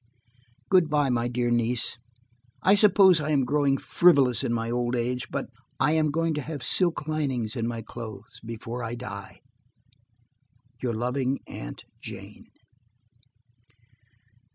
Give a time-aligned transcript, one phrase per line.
[0.69, 1.99] "Good by, my dear niece.
[2.63, 5.45] I suppose I am growing frivolous in my old age, but
[5.79, 9.41] I am going to have silk linings in my clothes before I die.
[10.81, 12.47] "YOUR LOVING AUNT JANE."